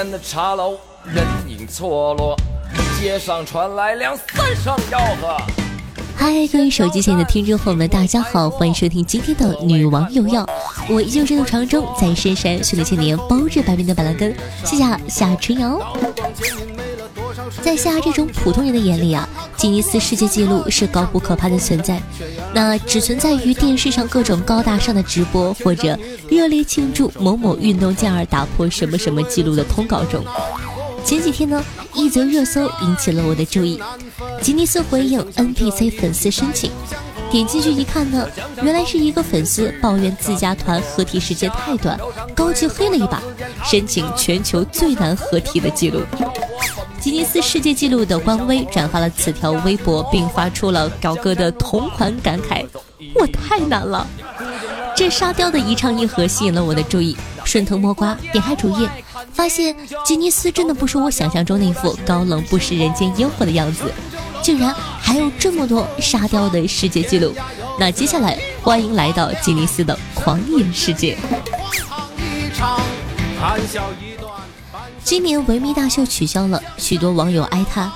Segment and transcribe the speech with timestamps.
[0.00, 2.34] 好的，茶楼，人影错落，
[2.98, 5.36] 街上传来两三声吆喝。
[6.16, 10.42] 嗨，各位手机前的听众朋友们，大家好，欢迎收听今天的《女王有药》，
[10.88, 15.78] 我依旧身在常州，在深山训了千年，包治百病的板蓝根，谢谢夏春瑶。
[17.60, 19.28] 在夏这种普通人的眼里啊，
[19.60, 22.00] 吉尼斯世界纪录是高不可攀的存在，
[22.54, 25.98] 那只存在于电视上各种高大上的直播或者
[26.30, 30.24] 热烈庆祝某某运动健儿打破什么什么纪录的通稿中。
[31.04, 33.78] 前几天呢，一则热搜引起了我的注意。
[34.40, 36.70] 吉尼斯回应 NPC 粉丝申请，
[37.30, 38.26] 点进去一看呢，
[38.62, 42.00] 原来是一个粉丝抱怨自家团合体时间太短，
[42.34, 43.22] 高级黑了一把，
[43.62, 46.00] 申请全球最难合体的记录。
[47.00, 52.64] 吉尼斯世界纪录的官微转发了此条微博，并发出了表哥的同款感慨
[53.16, 54.06] ：“我太难了。”
[54.94, 58.86] 这沙雕的一唱一和吸引了我的注意，顺藤摸瓜点开主页，
[59.32, 63.90] 发现吉尼斯真的不是我想象中那副高冷不食人间烟火的样子，
[64.42, 67.34] 竟然还有这么多沙雕的世界纪录。
[67.78, 71.16] 那接下来欢迎来到吉尼斯的狂野世界。
[75.02, 77.90] 今年维密大秀取消了，许多网友哀叹：“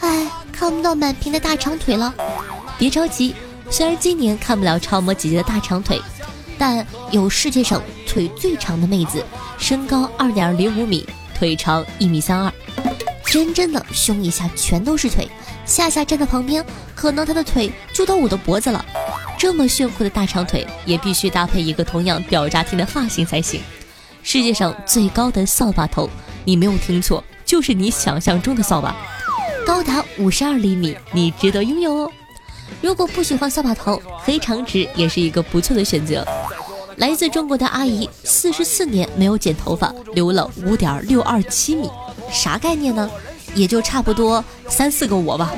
[0.00, 2.14] 哎，看不到满屏的大长腿了。”
[2.78, 3.34] 别着急，
[3.70, 6.00] 虽然今年看不了超模姐姐的大长腿。
[6.58, 9.24] 但有世界上腿最长的妹子，
[9.56, 12.52] 身高二点零五米，腿长一米三二，
[13.24, 15.26] 真正的胸以下全都是腿，
[15.64, 16.62] 夏夏站在旁边，
[16.94, 18.84] 可能她的腿就到我的脖子了。
[19.38, 23.62] 这么炫酷的大长腿，也必须搭配一个同样屌炸天的发型才行。
[24.22, 26.10] 世界上最高的扫把头，
[26.44, 28.96] 你没有听错，就是你想象中的扫把，
[29.66, 32.10] 高达五十二厘米，你值得拥有哦。
[32.80, 36.26] 如果不喜欢扫把头，黑长直也是一个不错的选择。
[36.96, 41.90] 来自中国的阿姨，四十四年没有剪头发，留了五点六二七米，
[42.30, 43.10] 啥概念呢？
[43.54, 45.52] 也就差不多三四个我吧。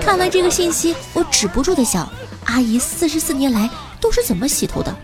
[0.00, 2.08] 看完这个信息，我止不住的想，
[2.44, 3.68] 阿姨四十四年来
[4.00, 4.94] 都是怎么洗头的？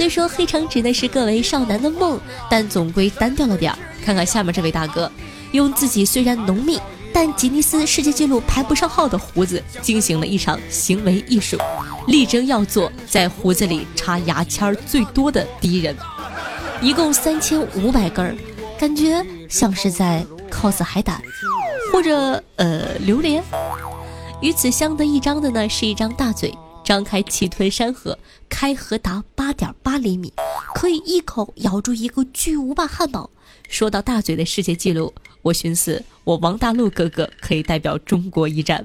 [0.00, 2.18] 虽说黑长直呢是各位少男的梦，
[2.48, 3.78] 但总归单调了点儿。
[4.02, 5.12] 看看下面这位大哥，
[5.52, 6.80] 用自己虽然浓密。
[7.12, 11.58] 但吉尼斯世界纪录排不上号的胡子进行了一场行为艺术，
[12.06, 15.94] 力争要做在胡子里插牙签最多的第一人，
[16.80, 18.34] 一共三千五百根儿，
[18.78, 21.20] 感觉像是在 cos 海胆，
[21.92, 23.44] 或者呃榴莲。
[24.40, 26.56] 与此相得益彰的呢是一张大嘴，
[26.90, 28.18] 张开气吞山河，
[28.48, 30.32] 开合达八点八厘米，
[30.74, 33.30] 可以一口咬住一个巨无霸汉堡。
[33.68, 35.14] 说到大嘴的世界纪录。
[35.42, 38.84] 我寻思，我王大陆哥哥可以代表中国一战。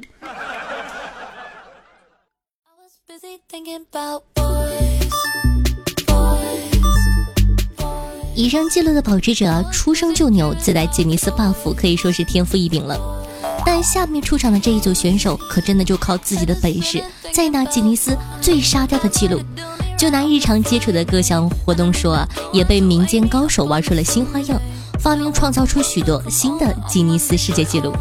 [8.36, 13.00] 以上记录的保持者出生就牛，自带吉尼斯 buff，可以说是天赋异禀了。
[13.66, 17.04] 但下面出场的这一组选手，可真的就靠自己的本事，
[17.36, 19.42] 在拿吉尼斯最沙雕的记录。
[19.98, 24.58] 就拿日常接触的各项活动说啊，也被民间高手玩出了新花样。
[25.02, 27.92] 发明创造出许多新的吉尼斯世界纪录。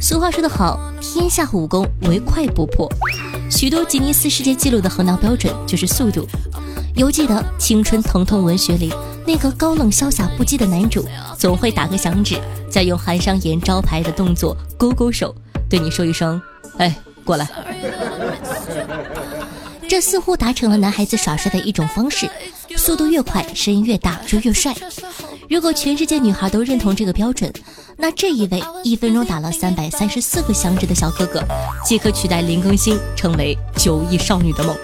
[0.00, 2.88] 俗话说得好，天下武功唯快不破。
[3.50, 6.24] 许多吉尼斯世界纪录的衡量标准就是速度。
[6.94, 8.94] 犹记得《青春疼痛文学》里
[9.26, 11.04] 那个高冷潇洒不羁的男主，
[11.36, 12.40] 总会打个响指，
[12.70, 15.34] 再用韩商言招牌的动作勾勾手，
[15.68, 16.40] 对你说一声
[16.78, 16.96] ：“哎，
[17.26, 17.46] 过来。
[19.86, 22.30] ”这似乎达成了男孩子耍帅的一种方式。
[22.76, 24.74] 速度越快，声音越大，就越帅。
[25.48, 27.52] 如果全世界女孩都认同这个标准，
[27.96, 31.40] 那这一位一分钟打了三百三十四个响指的小哥哥，
[31.84, 34.76] 即可取代林更新，成为九亿少女的梦。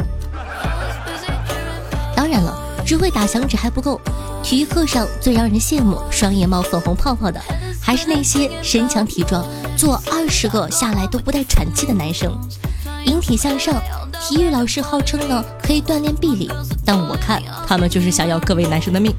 [2.15, 2.57] 当然了，
[2.87, 4.01] 只会打响指还不够，
[4.43, 7.41] 体育课上最让人羡慕、双眼冒粉红泡泡的，
[7.93, 9.47] 还是那些身强体壮、
[9.77, 12.35] 做二十个下来都不带喘气的男生。
[13.05, 13.75] 引体向上，
[14.19, 16.51] 体育老师号称呢可以锻炼臂力，
[16.87, 19.15] 但我看他们就是想要各位男生的命。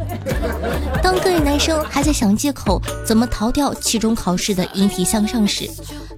[1.03, 5.69] 当各位男生还在想借口怎么逃掉期中考试的引体向上时，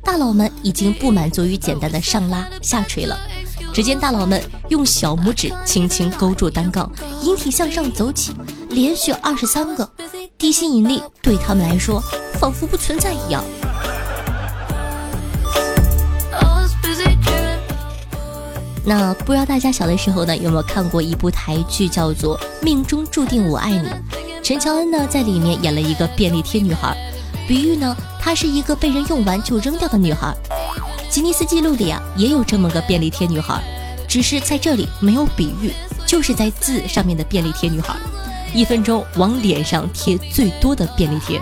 [0.01, 3.19] 大佬们已经不满足于简单的上拉下垂了，
[3.73, 6.89] 只见大佬们用小拇指轻轻勾住单杠，
[7.21, 8.31] 引体向上走起，
[8.69, 9.91] 连续二十三个，
[10.37, 12.01] 地心引力对他们来说
[12.39, 13.43] 仿佛不存在一样。
[18.87, 23.87] 那不知道大家小的时候呢，有没有看过一部台剧，叫做《命中注定我爱你》？
[24.43, 26.95] 陈乔恩呢，在里面演了一个便利贴女孩，
[27.47, 30.35] 比喻呢，她是一个被人用完就扔掉的女孩。
[31.09, 33.59] 吉尼斯纪录里啊，也有这么个便利贴女孩，
[34.07, 35.71] 只是在这里没有比喻，
[36.05, 37.95] 就是在字上面的便利贴女孩，
[38.55, 41.39] 一分钟往脸上贴最多的便利贴。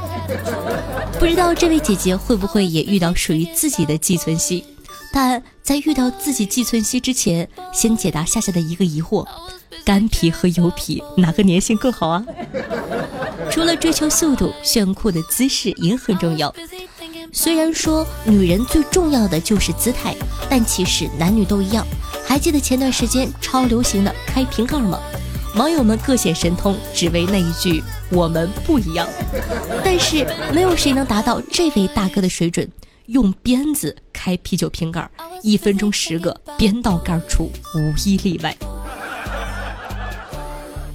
[1.19, 4.65] 不知道这位姐姐会不会也遇到属于自己的寄存希？
[5.13, 9.25] 但在遇到自己寄存希之前，先解答夏夏的一个疑惑：
[9.85, 12.25] 干皮和油皮哪个粘性更好啊？
[13.51, 16.53] 除了追求速度，炫酷的姿势也很重要。
[17.31, 20.15] 虽然说女人最重要的就是姿态，
[20.49, 21.85] 但其实男女都一样。
[22.25, 24.99] 还记得前段时间超流行的开瓶盖吗？
[25.55, 29.07] 网友们各显神通，只为那一句“我们不一样”。
[29.85, 32.67] 但是没有谁能达到这位大哥的水准。
[33.07, 35.09] 用鞭子开啤酒瓶盖，
[35.41, 38.55] 一分钟十个，鞭到盖出，无一例外。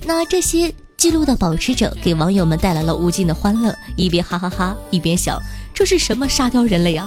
[0.06, 5.38] 那这些记录的保持者给网友们带来了无尽的欢乐，一边哈哈哈，一边想
[5.74, 7.06] 这是什么沙雕人类啊？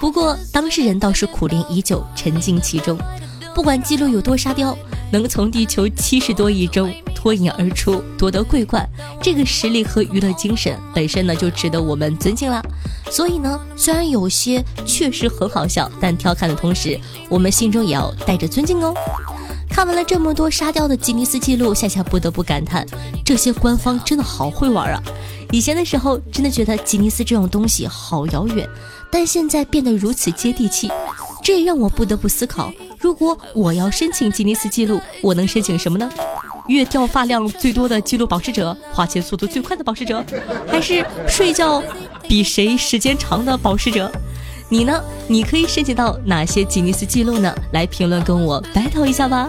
[0.00, 2.98] 不过当事人倒是苦练已久，沉浸其中。
[3.54, 4.76] 不管记录有多沙雕，
[5.14, 8.84] 能从地球七十多亿中脱颖而出，夺得桂冠，
[9.22, 12.60] 这个实力和娱乐精神本身呢，就值得我们尊敬了。
[13.12, 18.92] 所以呢，虽然有些确实很好笑，但调侃的同时，我们心中也要带着尊敬哦。
[19.70, 22.84] 看完了这么多沙雕的吉尼斯记录，夏夏不得不感叹，
[23.24, 25.00] 这些官方真的好会玩啊！
[25.52, 28.68] 以前的时候，真的觉得吉尼斯这种东西好遥远，
[29.12, 30.90] 但现在变得如此接地气，
[31.44, 32.72] 这让我不得不思考。
[32.98, 36.10] 如果我要申请吉尼斯纪录，我能申请什么呢？
[36.68, 40.24] 月掉发量最多的纪录保持者，花钱速度最快的保持者，
[40.66, 41.82] 还是睡觉
[42.26, 44.10] 比谁时间长的保持者？
[44.70, 44.98] 你呢？
[45.28, 47.54] 你可以申请到哪些吉尼斯纪录呢？
[47.72, 49.46] 来评论跟我 battle 一下吧。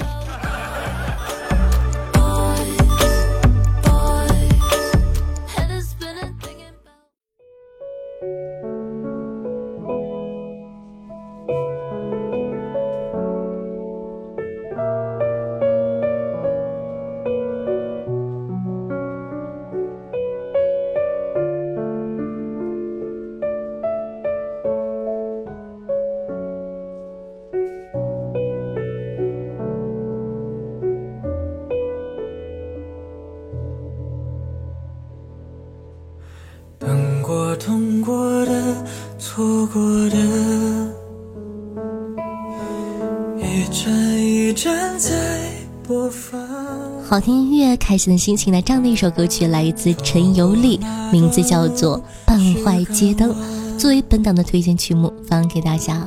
[47.08, 48.52] 好听音乐，开心的心情。
[48.52, 50.80] 来，这样的一首歌曲来自陈尤丽，
[51.12, 53.32] 名字叫做《半坏街灯》，
[53.78, 56.06] 作为本档的推荐曲目放给大家。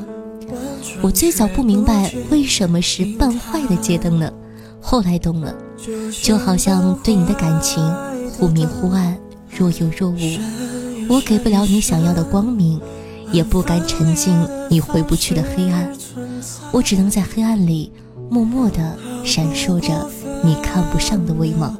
[1.01, 4.31] 我最早不明白为什么是半坏的街灯呢？
[4.81, 5.55] 后来懂了，
[6.23, 7.83] 就好像对你的感情
[8.33, 9.17] 忽明忽暗，
[9.57, 10.17] 若有若无。
[11.09, 12.81] 我给不了你想要的光明，
[13.33, 14.37] 也不敢沉浸
[14.69, 15.91] 你回不去的黑暗。
[16.73, 17.91] 我只能在黑暗里
[18.31, 20.11] 默默地闪烁着。
[20.45, 21.77] 你看不上的威猛。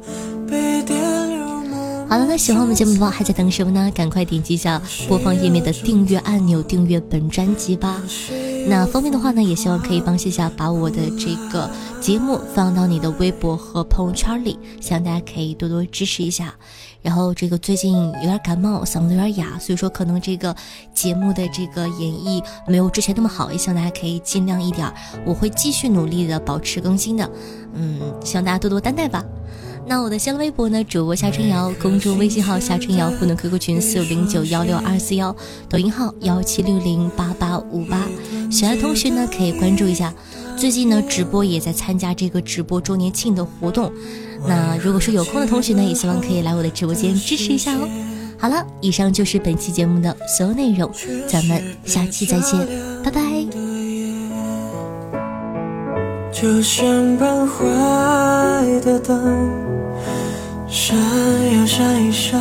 [2.09, 3.89] 好了，那喜欢我们节目的话，还在等什么呢？
[3.95, 8.01] 赶快点击一下播放页面的订阅按钮，订阅本专辑吧。
[8.67, 11.69] 那方便的话呢，也希望可以帮谢夏把我的这个
[12.01, 16.55] 节目放到你的微博和朋友圈里，希望大家可以多多支持一下。
[17.01, 20.55] 然后这个最近有点感冒，嗓子有点哑，所以说可能这个
[20.93, 24.91] 节目的这个演绎没有之前那么好，也希望大家可以尽量一点，
[25.25, 27.29] 我会继续努力的保持更新的。
[27.73, 29.23] 嗯，希望大家多多担待吧。
[29.85, 30.83] 那我的新浪微博呢？
[30.83, 35.35] 主播夏春瑶，公众微信号夏春瑶，互动 QQ 群四五零九幺六二四幺，
[35.67, 38.07] 抖音号幺七六零八八五八。
[38.51, 40.13] 喜欢的同学呢，可以关注一下。
[40.59, 43.89] 最近呢，直播也在参加这个直播周年庆的活动。
[44.45, 47.87] 那如果说有空的同学呢，也希望可以来我的直播间支持一下哦。
[48.37, 50.91] 好了，以上就是本期节目的所有内容，
[51.29, 52.59] 咱们下期再见，
[53.01, 53.21] 拜拜。
[56.29, 57.65] 就像半坏
[58.81, 59.49] 的灯。
[60.67, 60.93] 闪
[61.55, 62.37] 耀闪一闪，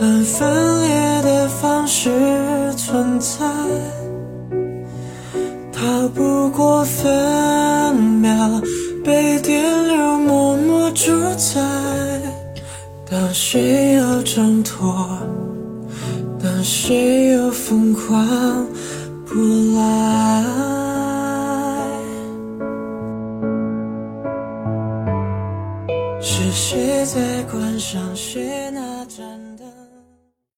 [0.00, 2.10] 按分裂的方式
[2.76, 3.46] 存在。
[6.62, 8.62] 我分秒
[9.04, 11.60] 被电流默默主宰
[13.10, 15.08] 当谁又挣脱。
[16.42, 18.66] 当谁又疯狂
[19.26, 19.34] 不
[19.76, 20.42] 来。
[26.20, 28.91] 是谁在关上谁那